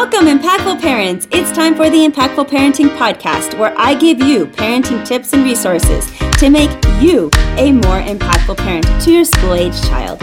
[0.00, 1.28] Welcome, impactful parents.
[1.30, 6.10] It's time for the Impactful Parenting Podcast, where I give you parenting tips and resources
[6.38, 6.70] to make
[7.02, 10.18] you a more impactful parent to your school age child.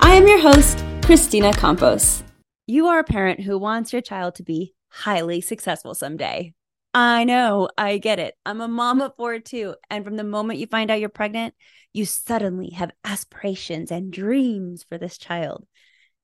[0.00, 2.22] I am your host, Kristina Campos.
[2.66, 6.54] You are a parent who wants your child to be highly successful someday.
[6.94, 8.36] I know, I get it.
[8.46, 9.74] I'm a mom of four too.
[9.90, 11.52] And from the moment you find out you're pregnant,
[11.92, 15.66] you suddenly have aspirations and dreams for this child.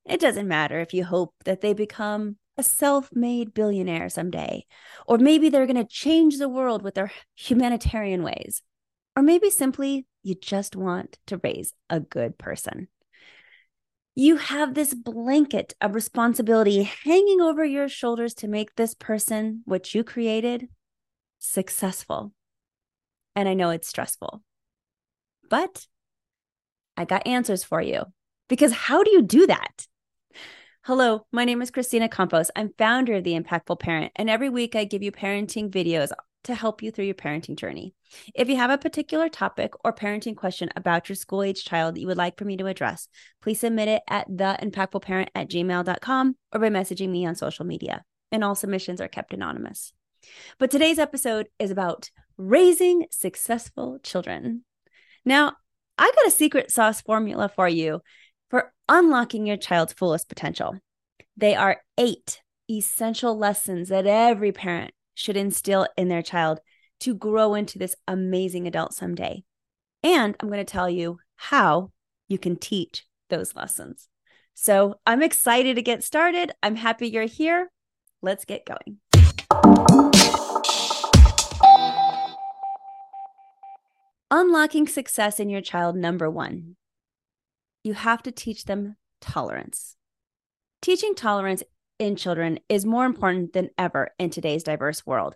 [0.07, 4.65] It doesn't matter if you hope that they become a self made billionaire someday,
[5.07, 8.63] or maybe they're going to change the world with their humanitarian ways,
[9.17, 12.89] or maybe simply you just want to raise a good person.
[14.15, 19.95] You have this blanket of responsibility hanging over your shoulders to make this person, which
[19.95, 20.69] you created,
[21.39, 22.33] successful.
[23.35, 24.43] And I know it's stressful,
[25.51, 25.87] but
[26.97, 28.05] I got answers for you.
[28.49, 29.87] Because how do you do that?
[30.87, 32.49] Hello, my name is Kristina Campos.
[32.55, 36.13] I'm founder of The Impactful Parent, and every week I give you parenting videos
[36.45, 37.93] to help you through your parenting journey.
[38.37, 42.01] If you have a particular topic or parenting question about your school age child that
[42.03, 43.09] you would like for me to address,
[43.43, 48.05] please submit it at theimpactfulparent at gmail.com or by messaging me on social media.
[48.31, 49.93] And all submissions are kept anonymous.
[50.61, 54.65] But today's episode is about raising successful children.
[55.25, 55.55] Now,
[55.99, 58.03] I got a secret sauce formula for you
[58.51, 60.79] for unlocking your child's fullest potential.
[61.37, 66.61] They are eight essential lessons that every parent should instill in their child
[67.01, 69.45] to grow into this amazing adult someday.
[70.03, 71.93] And I'm going to tell you how
[72.29, 74.09] you can teach those lessons.
[74.55, 76.53] So I'm excited to get started.
[76.63, 77.71] I'm happy you're here.
[78.23, 78.99] Let's get going.
[84.31, 86.77] Unlocking success in your child, number one
[87.87, 89.97] you have to teach them tolerance.
[90.83, 91.63] Teaching tolerance
[91.99, 95.35] in children is more important than ever in today's diverse world.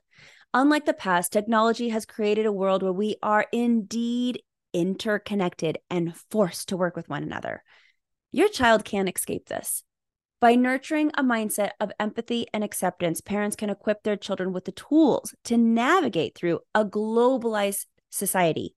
[0.52, 4.42] Unlike the past, technology has created a world where we are indeed
[4.72, 7.62] interconnected and forced to work with one another.
[8.32, 9.82] Your child can't escape this.
[10.40, 14.72] By nurturing a mindset of empathy and acceptance, parents can equip their children with the
[14.72, 18.74] tools to navigate through a globalized society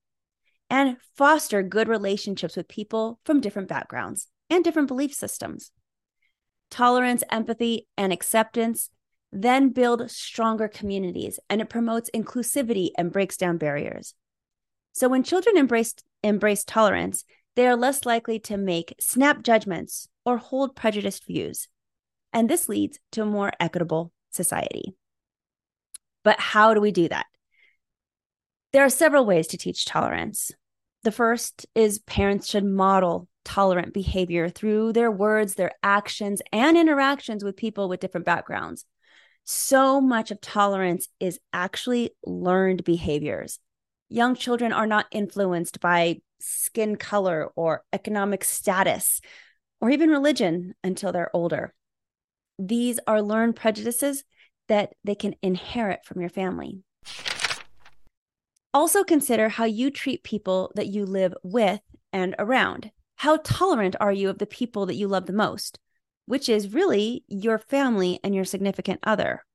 [0.70, 5.72] and foster good relationships with people from different backgrounds and different belief systems.
[6.74, 8.90] Tolerance, empathy, and acceptance
[9.32, 14.16] then build stronger communities and it promotes inclusivity and breaks down barriers.
[14.92, 17.26] So when children embrace embrace tolerance,
[17.56, 21.68] they are less likely to make snap judgments or hold prejudiced views.
[22.34, 24.96] And this leads to a more equitable society.
[26.24, 27.28] But how do we do that?
[28.72, 30.50] There are several ways to teach tolerance.
[31.04, 37.44] The first is parents should model tolerant behavior through their words, their actions, and interactions
[37.44, 38.86] with people with different backgrounds.
[39.44, 43.60] So much of tolerance is actually learned behaviors.
[44.10, 49.22] Young children are not influenced by skin color or economic status
[49.82, 51.74] or even religion until they're older.
[52.58, 54.24] These are learned prejudices
[54.70, 56.84] that they can inherit from your family.
[58.74, 61.82] Also, consider how you treat people that you live with
[62.12, 62.92] and around.
[63.24, 65.80] How tolerant are you of the people that you love the most,
[66.26, 69.46] which is really your family and your significant other?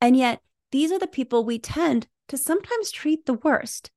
[0.00, 0.40] And yet,
[0.72, 3.92] these are the people we tend to sometimes treat the worst.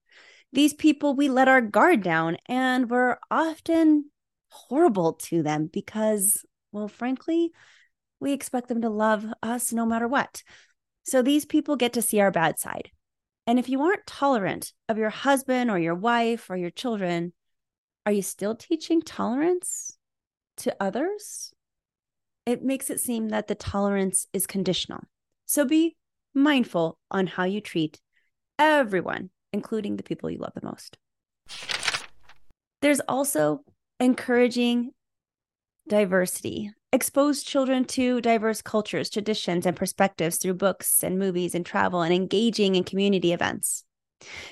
[0.54, 4.12] These people we let our guard down and we're often
[4.50, 7.52] horrible to them because, well, frankly,
[8.20, 10.44] we expect them to love us no matter what.
[11.02, 12.92] So these people get to see our bad side.
[13.48, 17.34] And if you aren't tolerant of your husband or your wife or your children,
[18.06, 19.98] are you still teaching tolerance
[20.58, 21.54] to others?
[22.46, 25.02] It makes it seem that the tolerance is conditional.
[25.46, 25.96] So be
[26.34, 28.00] mindful on how you treat
[28.60, 30.98] everyone, including the people you love the most.
[32.82, 33.62] There's also
[34.00, 34.92] encouraging
[35.88, 42.02] diversity expose children to diverse cultures, traditions, and perspectives through books and movies and travel
[42.02, 43.85] and engaging in community events.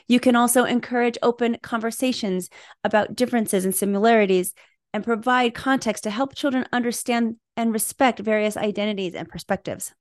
[0.08, 2.50] You can also encourage open conversations
[2.84, 4.54] about differences and similarities
[4.94, 9.94] and provide context to help children understand and respect various identities and perspectives.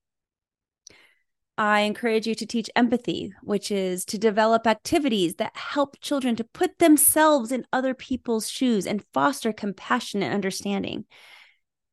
[1.59, 6.45] I encourage you to teach empathy, which is to develop activities that help children to
[6.45, 11.05] put themselves in other people's shoes and foster compassion and understanding.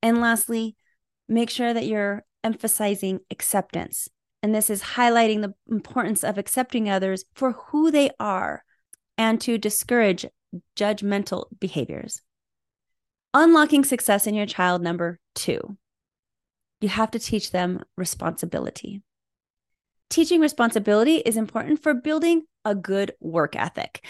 [0.02, 0.76] And lastly,
[1.28, 4.08] make sure that you're emphasizing acceptance.
[4.42, 8.64] And this is highlighting the importance of accepting others for who they are
[9.18, 10.26] and to discourage
[10.76, 12.22] judgmental behaviors.
[13.34, 15.78] Unlocking success in your child, number two.
[16.82, 19.02] you have to teach them responsibility.
[20.10, 24.04] Teaching responsibility is important for building a good work ethic.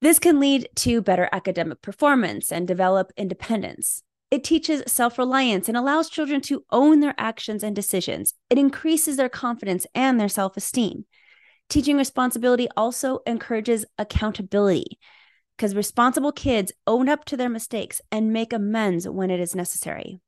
[0.00, 4.02] This can lead to better academic performance and develop independence.
[4.30, 8.34] It teaches self reliance and allows children to own their actions and decisions.
[8.50, 11.04] It increases their confidence and their self esteem.
[11.68, 14.98] Teaching responsibility also encourages accountability
[15.56, 20.20] because responsible kids own up to their mistakes and make amends when it is necessary.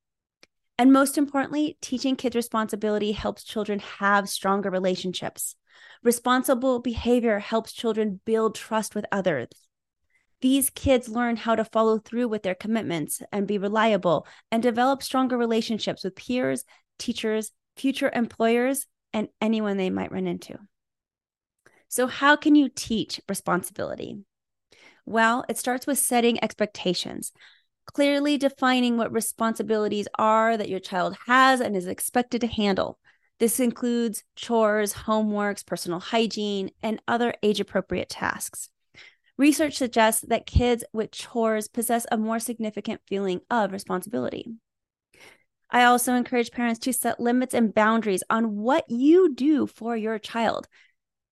[0.79, 5.57] And most importantly, teaching kids responsibility helps children have stronger relationships.
[6.05, 9.49] Responsible behavior helps children build trust with others.
[10.41, 15.03] These kids learn how to follow through with their commitments and be reliable and develop
[15.03, 16.65] stronger relationships with peers,
[16.99, 20.59] teachers, future employers, and anyone they might run into.
[21.89, 24.19] So, how can you teach responsibility?
[25.07, 27.33] Well, it starts with setting expectations,
[27.87, 32.99] clearly defining what responsibilities are that your child has and is expected to handle.
[33.39, 38.69] This includes chores, homeworks, personal hygiene, and other age appropriate tasks.
[39.39, 44.49] Research suggests that kids with chores possess a more significant feeling of responsibility.
[45.71, 50.19] I also encourage parents to set limits and boundaries on what you do for your
[50.19, 50.67] child.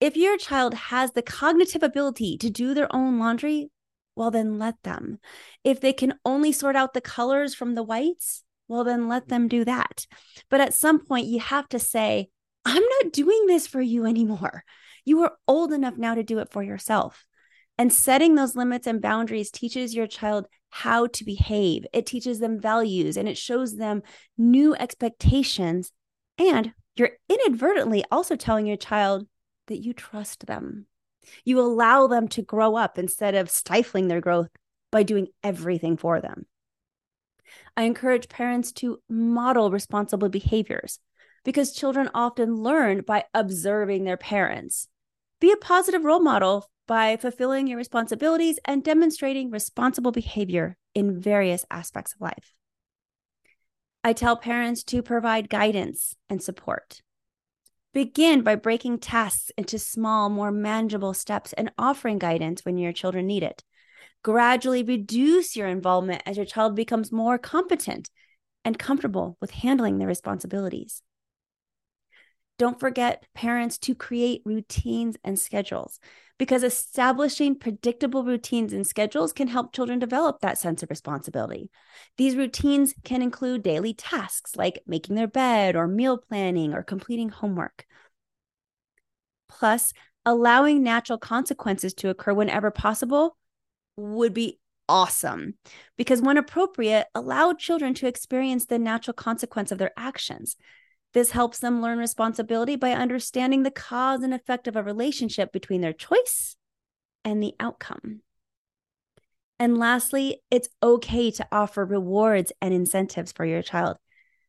[0.00, 3.70] If your child has the cognitive ability to do their own laundry,
[4.14, 5.18] well, then let them.
[5.64, 9.48] If they can only sort out the colors from the whites, well, then let them
[9.48, 10.06] do that.
[10.48, 12.28] But at some point, you have to say,
[12.64, 14.64] I'm not doing this for you anymore.
[15.04, 17.25] You are old enough now to do it for yourself.
[17.78, 21.86] And setting those limits and boundaries teaches your child how to behave.
[21.92, 24.02] It teaches them values and it shows them
[24.38, 25.92] new expectations.
[26.38, 29.26] And you're inadvertently also telling your child
[29.66, 30.86] that you trust them.
[31.44, 34.48] You allow them to grow up instead of stifling their growth
[34.90, 36.46] by doing everything for them.
[37.76, 40.98] I encourage parents to model responsible behaviors
[41.44, 44.88] because children often learn by observing their parents.
[45.40, 51.64] Be a positive role model by fulfilling your responsibilities and demonstrating responsible behavior in various
[51.70, 52.52] aspects of life.
[54.04, 57.02] I tell parents to provide guidance and support.
[57.92, 63.26] Begin by breaking tasks into small, more manageable steps and offering guidance when your children
[63.26, 63.64] need it.
[64.22, 68.10] Gradually reduce your involvement as your child becomes more competent
[68.64, 71.02] and comfortable with handling their responsibilities.
[72.58, 75.98] Don't forget, parents, to create routines and schedules
[76.38, 81.70] because establishing predictable routines and schedules can help children develop that sense of responsibility.
[82.16, 87.30] These routines can include daily tasks like making their bed or meal planning or completing
[87.30, 87.86] homework.
[89.48, 89.92] Plus,
[90.24, 93.36] allowing natural consequences to occur whenever possible
[93.96, 95.54] would be awesome
[95.96, 100.56] because, when appropriate, allow children to experience the natural consequence of their actions.
[101.16, 105.80] This helps them learn responsibility by understanding the cause and effect of a relationship between
[105.80, 106.56] their choice
[107.24, 108.20] and the outcome.
[109.58, 113.96] And lastly, it's okay to offer rewards and incentives for your child.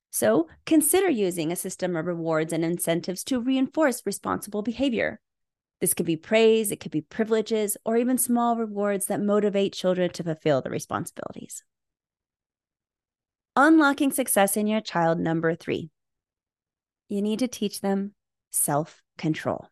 [0.10, 5.22] So consider using a system of rewards and incentives to reinforce responsible behavior.
[5.80, 10.10] This could be praise, it could be privileges, or even small rewards that motivate children
[10.10, 11.64] to fulfill the responsibilities.
[13.56, 15.92] Unlocking success in your child, number three
[17.10, 18.14] you need to teach them
[18.52, 19.70] self control.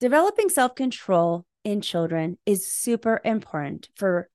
[0.00, 4.28] Developing self control in children is super important for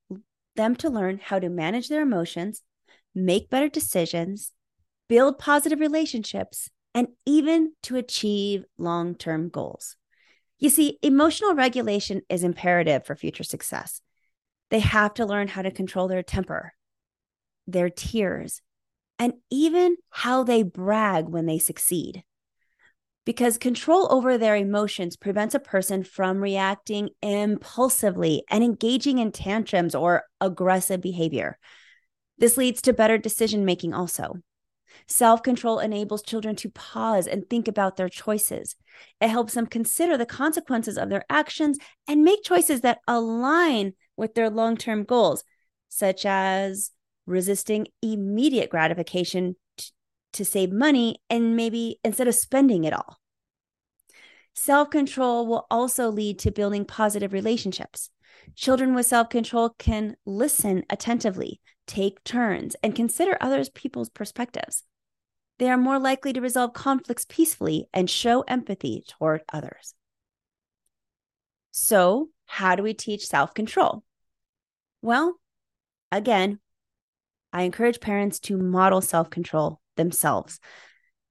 [0.56, 2.62] them to learn how to manage their emotions,
[3.14, 4.52] make better decisions,
[5.10, 9.96] build positive relationships, and even to achieve long term goals.
[10.58, 14.02] You see, emotional regulation is imperative for future success.
[14.70, 16.74] They have to learn how to control their temper,
[17.68, 18.62] their tears,
[19.19, 22.24] and even how they brag when they succeed.
[23.25, 29.95] Because control over their emotions prevents a person from reacting impulsively and engaging in tantrums
[29.95, 31.57] or aggressive behavior.
[32.38, 34.36] This leads to better decision making also.
[35.07, 38.75] Self control enables children to pause and think about their choices.
[39.19, 44.36] It helps them consider the consequences of their actions and make choices that align with
[44.36, 45.43] their long term goals,
[45.89, 46.91] such as
[47.25, 49.91] resisting immediate gratification t-
[50.34, 53.17] to save money and maybe instead of spending it all.
[54.53, 58.10] Self control will also lead to building positive relationships.
[58.55, 64.84] Children with self control can listen attentively, take turns, and consider others people's perspectives.
[65.58, 69.94] They are more likely to resolve conflicts peacefully and show empathy toward others.
[71.72, 74.03] So, how do we teach self control?
[75.01, 75.39] Well,
[76.12, 76.60] again,
[77.56, 80.60] I encourage parents to model self control themselves.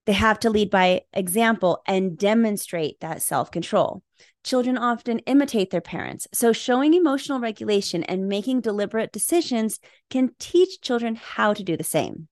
[0.06, 4.02] They have to lead by example and demonstrate that self control.
[4.42, 10.80] Children often imitate their parents, so showing emotional regulation and making deliberate decisions can teach
[10.80, 12.28] children how to do the same.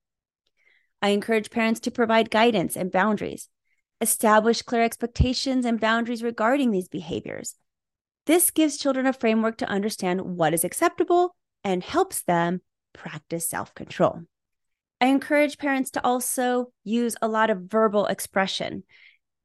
[1.03, 3.51] I encourage parents to provide guidance and boundaries,
[4.01, 7.57] establish clear expectations and boundaries regarding these behaviors.
[8.25, 13.75] This gives children a framework to understand what is acceptable and helps them practice self
[13.75, 14.23] control.
[15.01, 18.85] I encourage parents to also use a lot of verbal expression.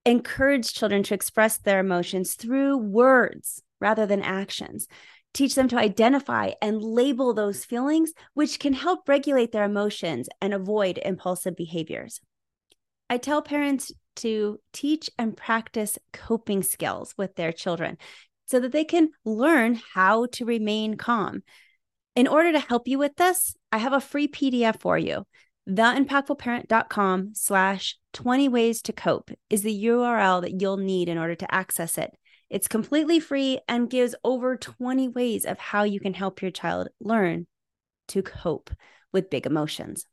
[0.06, 4.88] Encourage children to express their emotions through words rather than actions.
[5.34, 10.54] Teach them to identify and label those feelings, which can help regulate their emotions and
[10.54, 12.22] avoid impulsive behaviors.
[13.10, 17.98] I tell parents to teach and practice coping skills with their children
[18.48, 21.44] so that they can learn how to remain calm.
[22.18, 25.28] In order to help you with this, I have a free PDF for you
[25.70, 31.54] theimpactfulparent.com slash 20 ways to cope is the URL that you'll need in order to
[31.54, 32.10] access it.
[32.50, 36.88] It's completely free and gives over 20 ways of how you can help your child
[37.00, 37.46] learn
[38.08, 38.72] to cope
[39.14, 40.08] with big emotions.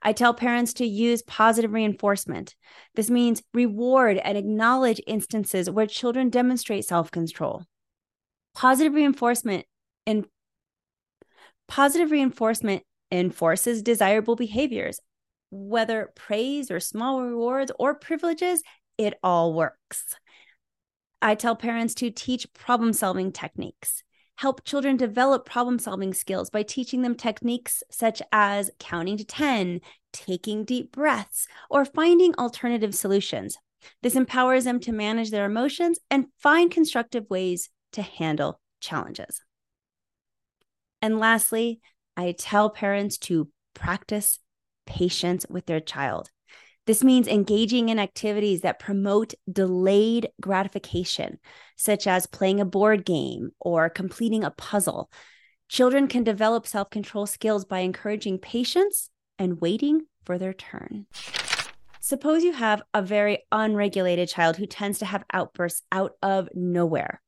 [0.00, 2.54] I tell parents to use positive reinforcement.
[2.94, 7.64] This means reward and acknowledge instances where children demonstrate self control.
[8.54, 9.66] Positive reinforcement
[10.06, 10.24] and
[11.68, 12.82] positive reinforcement
[13.12, 15.00] enforces desirable behaviors.
[15.50, 18.62] Whether praise or small rewards or privileges,
[18.98, 20.04] it all works.
[21.22, 24.02] I tell parents to teach problem solving techniques.
[24.36, 29.80] Help children develop problem solving skills by teaching them techniques such as counting to 10,
[30.12, 33.56] taking deep breaths, or finding alternative solutions.
[34.02, 39.42] This empowers them to manage their emotions and find constructive ways to handle challenges.
[41.00, 41.80] And lastly,
[42.16, 44.40] I tell parents to practice
[44.86, 46.30] patience with their child.
[46.86, 51.38] This means engaging in activities that promote delayed gratification,
[51.76, 55.10] such as playing a board game or completing a puzzle.
[55.68, 61.06] Children can develop self control skills by encouraging patience and waiting for their turn.
[62.00, 67.20] Suppose you have a very unregulated child who tends to have outbursts out of nowhere.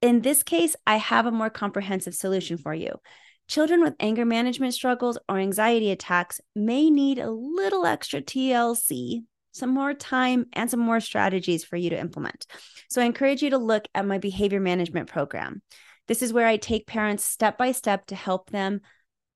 [0.00, 3.00] In this case, I have a more comprehensive solution for you.
[3.48, 9.70] Children with anger management struggles or anxiety attacks may need a little extra TLC, some
[9.70, 12.46] more time, and some more strategies for you to implement.
[12.90, 15.62] So I encourage you to look at my behavior management program.
[16.06, 18.82] This is where I take parents step by step to help them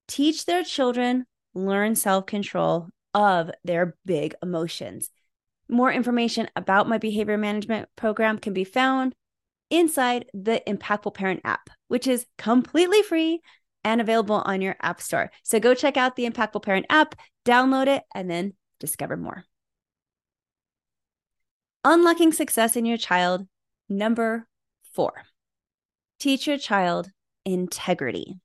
[0.06, 5.10] teach their children learn self control of their big emotions.
[5.68, 9.14] More information about my behavior management program can be found
[9.72, 13.40] inside the Impactful Parent app, which is completely free
[13.82, 15.32] and available on your app store.
[15.42, 19.44] So go check out the Impactful Parent app, download it, and then discover more.
[21.84, 23.48] Unlocking success in your child.
[23.88, 24.46] Number
[24.92, 25.12] four,
[26.20, 27.10] teach your child
[27.44, 28.38] integrity.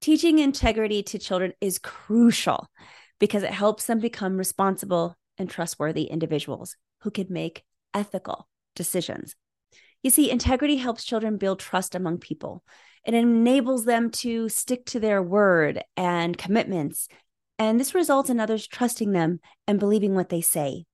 [0.00, 2.68] Teaching integrity to children is crucial
[3.18, 9.34] because it helps them become responsible and trustworthy individuals who can make ethical decisions.
[10.04, 12.62] You see, integrity helps children build trust among people.
[13.06, 17.08] It enables them to stick to their word and commitments.
[17.58, 20.84] And this results in others trusting them and believing what they say.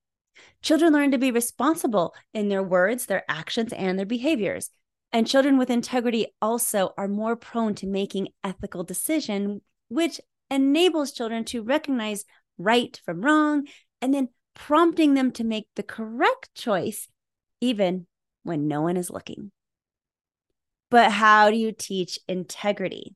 [0.62, 4.70] Children learn to be responsible in their words, their actions, and their behaviors.
[5.12, 10.20] And children with integrity also are more prone to making ethical decisions, which
[10.52, 12.24] enables children to recognize
[12.58, 13.66] right from wrong
[14.00, 17.08] and then prompting them to make the correct choice,
[17.60, 18.06] even
[18.42, 19.52] when no one is looking.
[20.90, 23.14] But how do you teach integrity?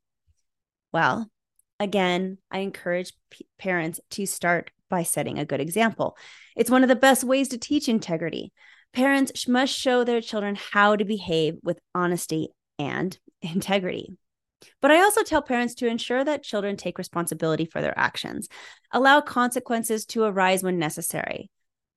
[0.93, 1.29] Well,
[1.81, 6.17] again, I encourage p- parents to start by setting a good example.
[6.57, 8.53] It's one of the best ways to teach integrity.
[8.93, 14.17] Parents must show their children how to behave with honesty and integrity.
[14.81, 18.49] But I also tell parents to ensure that children take responsibility for their actions,
[18.93, 21.51] allow consequences to arise when necessary.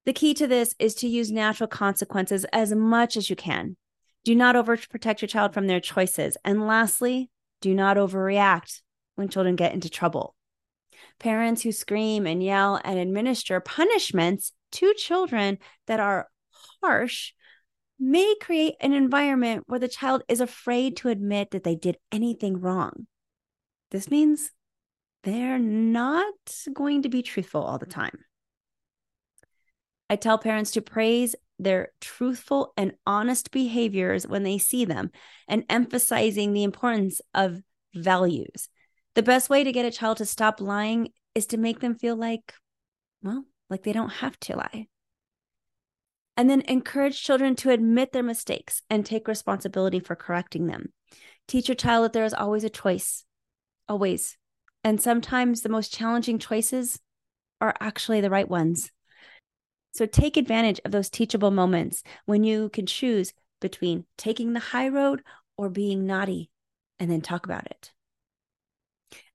[0.08, 3.76] The key to this is to use natural consequences as much as you can.
[4.24, 6.38] Do not overprotect your child from their choices.
[6.46, 8.80] And lastly, do not overreact
[9.16, 10.34] when children get into trouble.
[11.20, 16.30] Parents who scream and yell and administer punishments to children that are
[16.82, 17.34] harsh
[18.00, 22.62] may create an environment where the child is afraid to admit that they did anything
[22.62, 23.08] wrong.
[23.92, 24.52] This means
[25.24, 26.34] they're not
[26.72, 28.18] going to be truthful all the time.
[30.10, 35.12] I tell parents to praise their truthful and honest behaviors when they see them
[35.48, 37.62] and emphasizing the importance of
[37.94, 38.70] values.
[39.16, 42.16] The best way to get a child to stop lying is to make them feel
[42.16, 42.54] like,
[43.24, 44.88] well, like they don't have to lie.
[46.38, 50.94] And then encourage children to admit their mistakes and take responsibility for correcting them.
[51.48, 53.26] Teach your child that there is always a choice,
[53.90, 54.38] always.
[54.84, 57.00] And sometimes the most challenging choices
[57.60, 58.92] are actually the right ones.
[59.98, 64.90] So take advantage of those teachable moments when you can choose between taking the high
[64.90, 65.24] road
[65.58, 66.52] or being naughty
[67.00, 67.92] and then talk about it.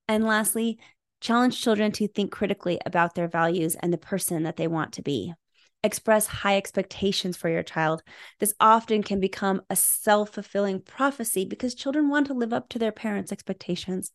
[0.06, 0.78] And lastly,
[1.20, 5.02] challenge children to think critically about their values and the person that they want to
[5.02, 5.34] be.
[5.82, 8.04] Express high expectations for your child.
[8.38, 12.78] This often can become a self fulfilling prophecy because children want to live up to
[12.78, 14.12] their parents' expectations.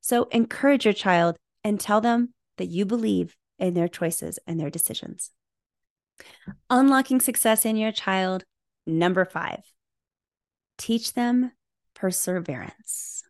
[0.00, 4.70] So encourage your child and tell them that you believe in their choices and their
[4.70, 5.32] decisions.
[6.70, 8.44] Unlocking success in your child.
[8.86, 9.62] Number five,
[10.76, 11.52] teach them
[11.94, 13.22] perseverance.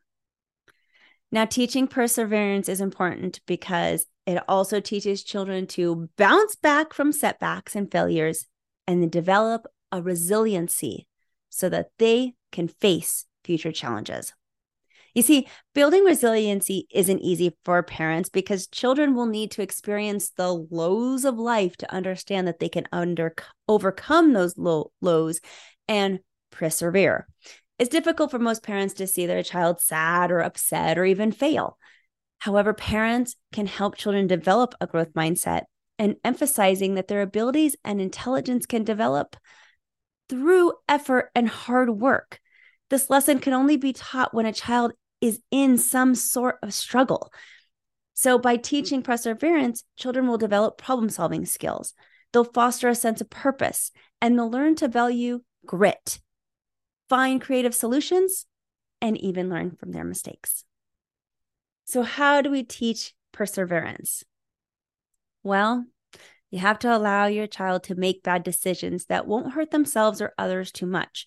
[1.31, 7.75] Now, teaching perseverance is important because it also teaches children to bounce back from setbacks
[7.75, 8.47] and failures
[8.87, 11.09] and then develop a resiliency
[11.49, 14.33] so that they can face future challenges.
[15.14, 20.52] You see, building resiliency isn't easy for parents because children will need to experience the
[20.52, 23.35] lows of life to understand that they can under
[23.69, 25.40] overcome those low, lows
[25.87, 27.26] and persevere.
[27.78, 31.78] It's difficult for most parents to see their child sad or upset or even fail.
[32.38, 35.64] However, parents can help children develop a growth mindset
[35.99, 39.37] and emphasizing that their abilities and intelligence can develop
[40.28, 42.40] through effort and hard work.
[42.88, 44.92] This lesson can only be taught when a child
[45.23, 47.33] is in some sort of struggle.
[48.12, 51.95] So, by teaching perseverance, children will develop problem solving skills.
[52.33, 56.19] They'll foster a sense of purpose and they'll learn to value grit,
[57.09, 58.47] find creative solutions,
[59.00, 60.64] and even learn from their mistakes.
[61.85, 64.25] So, how do we teach perseverance?
[65.43, 65.87] Well,
[66.50, 70.35] you have to allow your child to make bad decisions that won't hurt themselves or
[70.37, 71.26] others too much.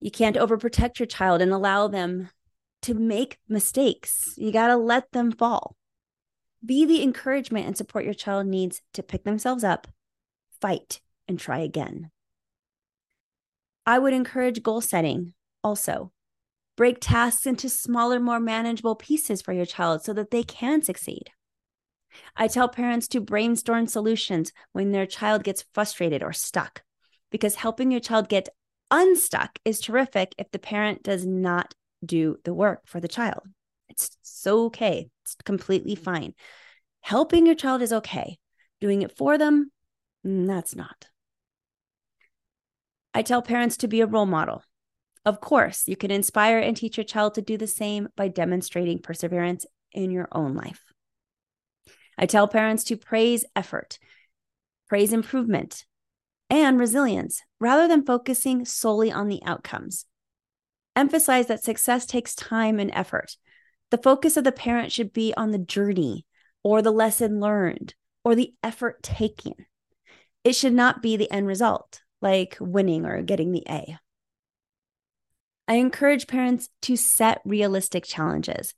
[0.00, 2.30] You can't overprotect your child and allow them
[2.84, 4.34] to make mistakes.
[4.36, 5.76] You got to let them fall.
[6.64, 9.86] Be the encouragement and support your child needs to pick themselves up,
[10.60, 12.10] fight, and try again.
[13.86, 16.12] I would encourage goal setting also.
[16.76, 21.30] Break tasks into smaller, more manageable pieces for your child so that they can succeed.
[22.36, 26.82] I tell parents to brainstorm solutions when their child gets frustrated or stuck,
[27.30, 28.48] because helping your child get
[28.90, 33.42] unstuck is terrific if the parent does not do the work for the child.
[33.88, 35.08] It's so okay.
[35.22, 36.34] It's completely fine.
[37.00, 38.38] Helping your child is okay.
[38.80, 39.70] Doing it for them,
[40.26, 41.06] mm, that's not.
[43.12, 44.62] I tell parents to be a role model.
[45.24, 48.98] Of course, you can inspire and teach your child to do the same by demonstrating
[48.98, 50.82] perseverance in your own life.
[52.18, 53.98] I tell parents to praise effort,
[54.88, 55.84] praise improvement,
[56.50, 60.06] and resilience rather than focusing solely on the outcomes
[60.96, 63.36] emphasize that success takes time and effort.
[63.90, 66.26] The focus of the parent should be on the journey
[66.62, 69.54] or the lesson learned or the effort taken.
[70.42, 73.98] It should not be the end result, like winning or getting the A.
[75.66, 78.74] I encourage parents to set realistic challenges.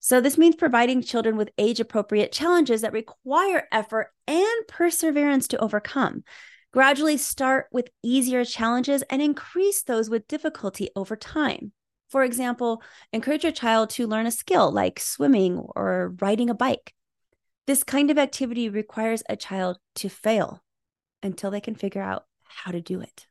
[0.00, 5.58] So, this means providing children with age appropriate challenges that require effort and perseverance to
[5.58, 6.22] overcome.
[6.72, 11.72] Gradually start with easier challenges and increase those with difficulty over time.
[12.10, 16.94] For example, encourage your child to learn a skill like swimming or riding a bike.
[17.66, 20.62] This kind of activity requires a child to fail
[21.22, 23.26] until they can figure out how to do it.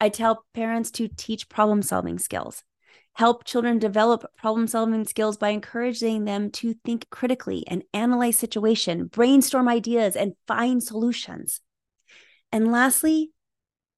[0.00, 2.62] I tell parents to teach problem solving skills.
[3.16, 9.06] Help children develop problem solving skills by encouraging them to think critically and analyze situation,
[9.06, 11.62] brainstorm ideas, and find solutions.
[12.52, 13.30] And lastly,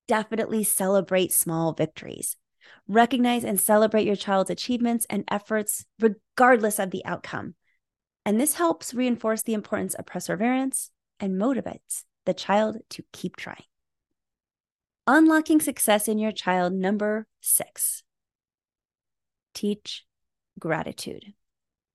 [0.07, 2.37] definitely celebrate small victories.
[2.87, 7.57] Recognize and celebrate your child's achievements and efforts, regardless of the outcome.
[8.25, 13.65] And this helps reinforce the importance of perseverance and motivates the child to keep trying.
[15.09, 18.05] Unlocking success in your child, number six,
[19.59, 20.05] teach
[20.59, 21.35] gratitude.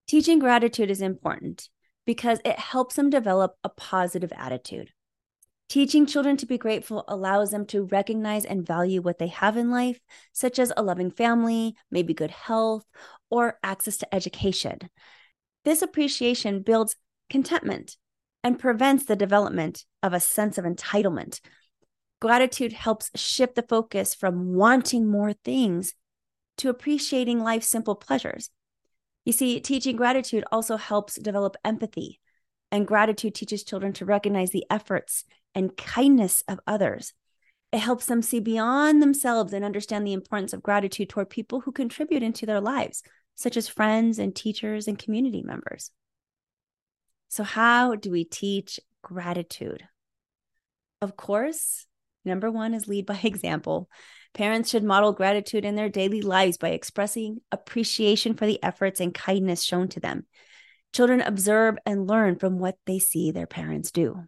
[0.06, 1.70] Teaching gratitude is important
[2.06, 4.90] because it helps them develop a positive attitude.
[5.70, 9.72] Teaching children to be grateful allows them to recognize and value what they have in
[9.72, 10.02] life,
[10.34, 12.84] such as a loving family, maybe good health,
[13.30, 14.78] or access to education.
[15.64, 16.98] This appreciation builds
[17.30, 17.96] contentment
[18.44, 21.40] and prevents the development of a sense of entitlement.
[22.20, 25.94] Gratitude helps shift the focus from wanting more things
[26.58, 28.50] to appreciating life's simple pleasures.
[29.26, 32.20] You see, teaching gratitude also helps develop empathy,
[32.72, 35.24] and gratitude teaches children to recognize the efforts
[35.56, 37.14] and kindness of others.
[37.72, 41.72] It helps them see beyond themselves and understand the importance of gratitude toward people who
[41.72, 43.02] contribute into their lives,
[43.36, 45.90] such as friends and teachers and community members.
[47.30, 49.88] So, how do we teach gratitude?
[51.02, 51.88] Of course,
[52.26, 53.90] number one is lead by example.
[54.34, 59.14] Parents should model gratitude in their daily lives by expressing appreciation for the efforts and
[59.14, 60.26] kindness shown to them.
[60.94, 64.24] Children observe and learn from what they see their parents do.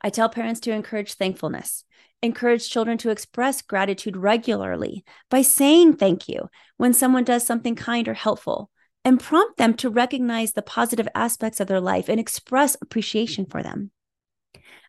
[0.00, 1.84] I tell parents to encourage thankfulness,
[2.22, 8.06] encourage children to express gratitude regularly by saying thank you when someone does something kind
[8.08, 8.70] or helpful,
[9.04, 13.62] and prompt them to recognize the positive aspects of their life and express appreciation for
[13.62, 13.90] them.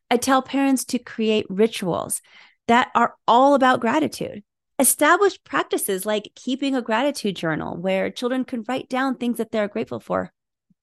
[0.09, 2.21] I tell parents to create rituals
[2.67, 4.43] that are all about gratitude.
[4.77, 9.67] Establish practices like keeping a gratitude journal where children can write down things that they're
[9.67, 10.31] grateful for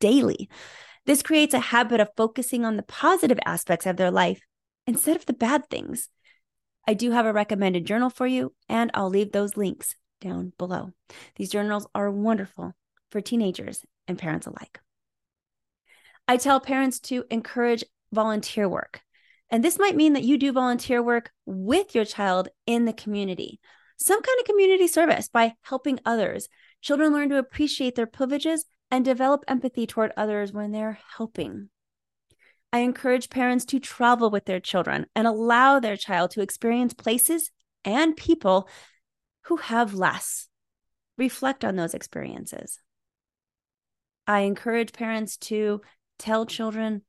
[0.00, 0.48] daily.
[1.04, 4.40] This creates a habit of focusing on the positive aspects of their life
[4.86, 6.08] instead of the bad things.
[6.86, 10.90] I do have a recommended journal for you, and I'll leave those links down below.
[11.36, 12.72] These journals are wonderful
[13.10, 14.80] for teenagers and parents alike.
[16.26, 19.02] I tell parents to encourage volunteer work.
[19.52, 23.60] And this might mean that you do volunteer work with your child in the community,
[23.98, 26.48] some kind of community service by helping others.
[26.80, 31.68] Children learn to appreciate their privileges and develop empathy toward others when they're helping.
[32.72, 37.50] I encourage parents to travel with their children and allow their child to experience places
[37.84, 38.66] and people
[39.42, 40.48] who have less.
[41.18, 42.78] Reflect on those experiences.
[44.26, 45.82] I encourage parents to
[46.18, 47.02] tell children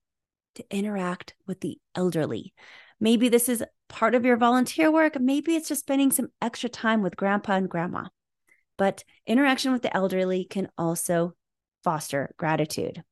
[0.55, 2.53] to interact with the elderly.
[2.99, 5.19] Maybe this is part of your volunteer work.
[5.19, 8.07] Maybe it's just spending some extra time with grandpa and grandma.
[8.77, 11.33] But interaction with the elderly can also
[11.83, 13.03] foster gratitude.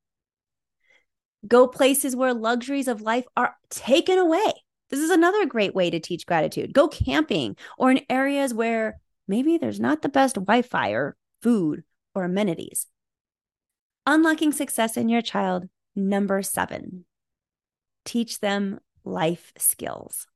[1.47, 4.54] Go places where luxuries of life are taken away.
[4.89, 6.73] This is another great way to teach gratitude.
[6.73, 11.84] Go camping or in areas where maybe there's not the best Wi Fi or food
[12.13, 12.88] or amenities.
[14.06, 17.06] Unlocking success in your child, number seven
[18.06, 20.28] teach them life skills.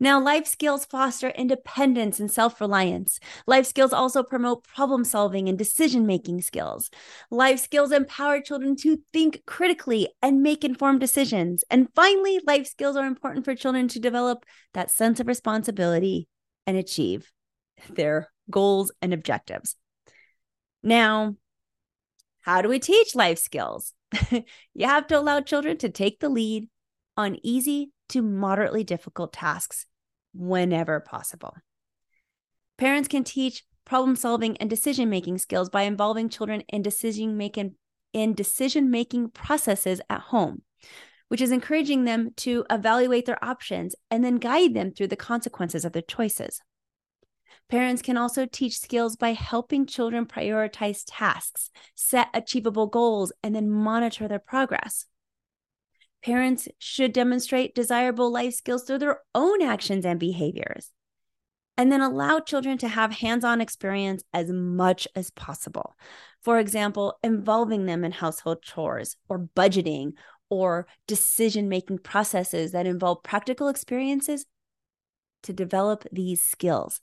[0.00, 3.18] Now, life skills foster independence and self reliance.
[3.46, 6.90] Life skills also promote problem solving and decision making skills.
[7.30, 11.64] Life skills empower children to think critically and make informed decisions.
[11.70, 14.44] And finally, life skills are important for children to develop
[14.74, 16.28] that sense of responsibility
[16.66, 17.30] and achieve
[17.90, 19.76] their goals and objectives.
[20.82, 21.36] Now,
[22.42, 23.92] how do we teach life skills?
[24.74, 26.68] you have to allow children to take the lead
[27.16, 29.86] on easy to moderately difficult tasks
[30.32, 31.54] whenever possible.
[32.78, 37.74] Parents can teach problem solving and decision making skills by involving children in decision making
[38.12, 40.62] in decision making processes at home,
[41.28, 45.84] which is encouraging them to evaluate their options and then guide them through the consequences
[45.84, 46.60] of their choices.
[47.68, 53.70] Parents can also teach skills by helping children prioritize tasks, set achievable goals, and then
[53.70, 55.06] monitor their progress.
[56.24, 60.92] Parents should demonstrate desirable life skills through their own actions and behaviors,
[61.76, 65.94] and then allow children to have hands on experience as much as possible.
[66.40, 70.14] For example, involving them in household chores or budgeting
[70.48, 74.46] or decision making processes that involve practical experiences
[75.42, 77.02] to develop these skills.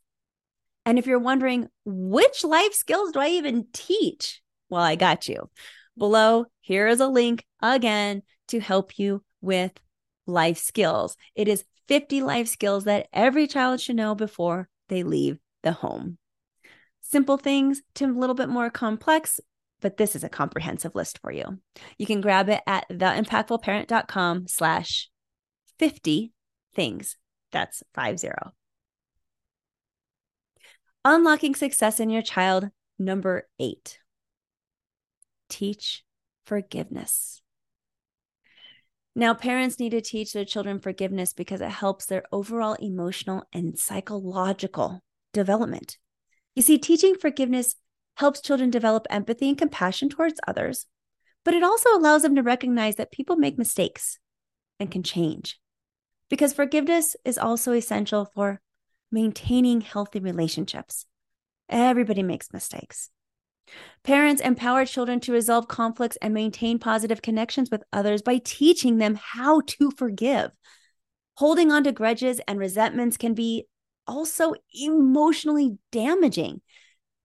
[0.85, 4.41] And if you're wondering, which life skills do I even teach?
[4.69, 5.49] Well, I got you.
[5.97, 9.71] Below, here is a link again to help you with
[10.27, 11.17] life skills.
[11.35, 16.17] It is 50 life skills that every child should know before they leave the home.
[17.01, 19.39] Simple things to a little bit more complex,
[19.79, 21.59] but this is a comprehensive list for you.
[21.97, 25.09] You can grab it at theimpactfulparent.com slash
[25.77, 26.33] 50
[26.73, 27.17] things.
[27.51, 28.53] That's five zero.
[31.07, 33.99] Unlocking success in your child, number eight.
[35.49, 36.03] Teach
[36.47, 37.43] forgiveness.
[39.15, 43.77] Now, parents need to teach their children forgiveness because it helps their overall emotional and
[43.77, 45.99] psychological development.
[46.55, 47.75] You see, teaching forgiveness
[48.15, 50.87] helps children develop empathy and compassion towards others,
[51.43, 54.17] but it also allows them to recognize that people make mistakes
[54.79, 55.59] and can change.
[56.31, 58.59] Because forgiveness is also essential for
[59.11, 61.05] maintaining healthy relationships.
[61.69, 63.09] Everybody makes mistakes.
[64.03, 69.17] Parents empower children to resolve conflicts and maintain positive connections with others by teaching them
[69.21, 70.51] how to forgive.
[71.37, 73.65] Holding on to grudges and resentments can be
[74.07, 76.61] also emotionally damaging.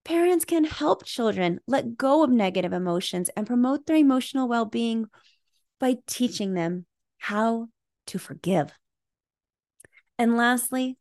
[0.04, 5.06] parents can help children let go of negative emotions and promote their emotional well being
[5.78, 6.86] by teaching them
[7.18, 7.68] how
[8.06, 8.72] to forgive.
[10.18, 10.98] And lastly,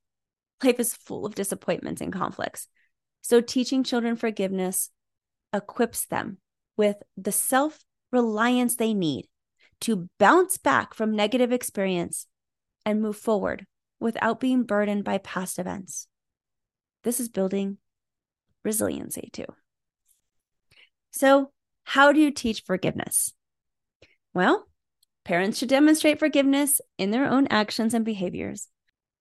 [0.63, 2.67] life is full of disappointments and conflicts.
[3.21, 4.89] So, teaching children forgiveness
[5.53, 6.37] equips them
[6.77, 9.27] with the self reliance they need
[9.81, 12.27] to bounce back from negative experience
[12.85, 13.65] and move forward
[13.99, 16.07] without being burdened by past events.
[17.03, 17.77] This is building
[18.63, 19.45] resiliency too.
[21.11, 21.51] So,
[21.83, 23.33] how do you teach forgiveness?
[24.33, 24.67] Well,
[25.23, 28.67] parents should demonstrate forgiveness in their own actions and behaviors.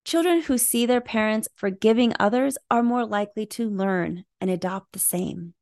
[0.05, 4.99] Children who see their parents forgiving others are more likely to learn and adopt the
[4.99, 5.55] same.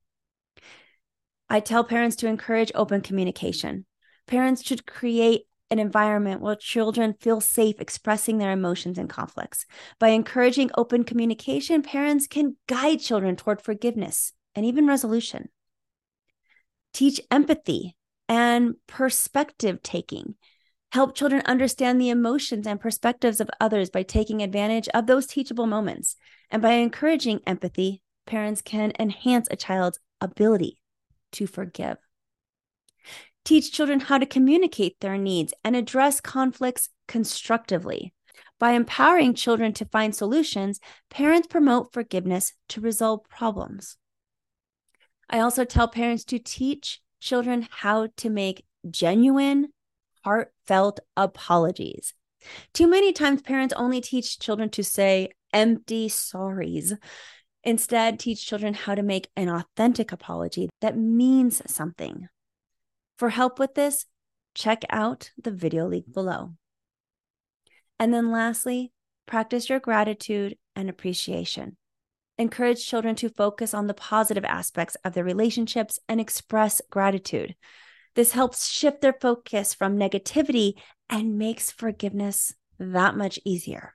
[1.49, 3.87] I tell parents to encourage open communication.
[4.27, 9.67] Parents should create an environment where children feel safe expressing their emotions and conflicts.
[9.99, 15.49] By encouraging open communication, parents can guide children toward forgiveness and even resolution.
[16.93, 17.97] Teach empathy
[18.29, 20.35] and perspective taking.
[20.93, 25.67] Help children understand the emotions and perspectives of others by taking advantage of those teachable
[25.67, 26.17] moments.
[26.51, 30.81] And by encouraging empathy, parents can enhance a child's ability
[31.33, 31.99] to forgive.
[33.45, 38.13] Teach children how to communicate their needs and address conflicts constructively.
[38.59, 43.97] By empowering children to find solutions, parents promote forgiveness to resolve problems.
[45.29, 49.69] I also tell parents to teach children how to make genuine,
[50.27, 52.13] heartfelt apologies.
[52.75, 56.99] Too many times, parents only teach children to say empty sorries.
[57.63, 62.27] Instead, teach children how to make an authentic apology that means something.
[63.19, 64.07] For help with this,
[64.55, 66.55] check out the video link below.
[68.01, 68.93] And then lastly,
[69.27, 71.77] practice your gratitude and appreciation.
[72.37, 77.55] Encourage children to focus on the positive aspects of their relationships and express gratitude.
[78.17, 80.75] This helps shift their focus from negativity
[81.09, 83.95] and makes forgiveness that much easier.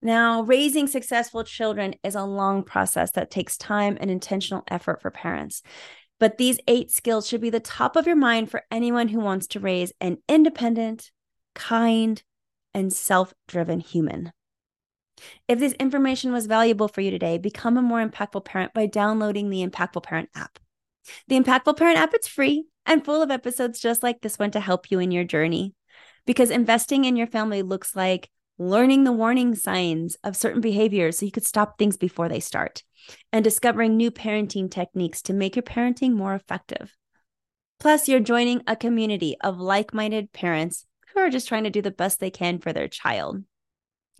[0.00, 5.10] Now, raising successful children is a long process that takes time and intentional effort for
[5.10, 5.60] parents.
[6.20, 9.48] But these eight skills should be the top of your mind for anyone who wants
[9.48, 11.10] to raise an independent,
[11.56, 12.22] kind,
[12.72, 14.32] and self driven human.
[15.48, 19.50] If this information was valuable for you today, become a more impactful parent by downloading
[19.50, 20.60] the Impactful Parent app.
[21.28, 24.60] The Impactful Parent app is free and full of episodes just like this one to
[24.60, 25.74] help you in your journey.
[26.26, 31.24] Because investing in your family looks like learning the warning signs of certain behaviors so
[31.24, 32.82] you could stop things before they start,
[33.32, 36.94] and discovering new parenting techniques to make your parenting more effective.
[37.78, 41.80] Plus, you're joining a community of like minded parents who are just trying to do
[41.80, 43.44] the best they can for their child.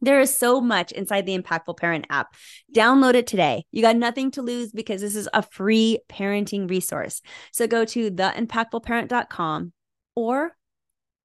[0.00, 2.34] There is so much inside the Impactful Parent app.
[2.74, 3.64] Download it today.
[3.72, 7.20] You got nothing to lose because this is a free parenting resource.
[7.52, 9.72] So go to theimpactfulparent.com
[10.14, 10.56] or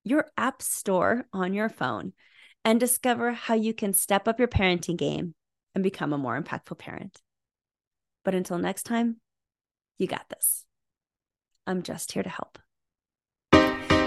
[0.03, 2.13] your app store on your phone
[2.65, 5.35] and discover how you can step up your parenting game
[5.75, 7.21] and become a more impactful parent.
[8.23, 9.17] But until next time,
[9.97, 10.65] you got this.
[11.67, 12.59] I'm just here to help.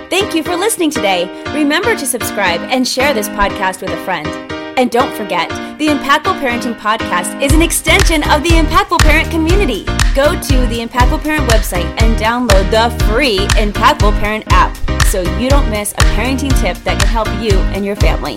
[0.08, 1.26] Thank you for listening today.
[1.52, 4.45] Remember to subscribe and share this podcast with a friend.
[4.76, 9.84] And don't forget, the Impactful Parenting Podcast is an extension of the Impactful Parent community.
[10.14, 15.48] Go to the Impactful Parent website and download the free Impactful Parent app so you
[15.48, 18.36] don't miss a parenting tip that can help you and your family.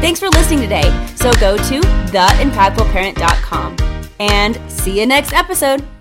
[0.00, 0.88] Thanks for listening today.
[1.16, 3.76] So go to theimpactfulparent.com
[4.20, 5.97] and see you next episode.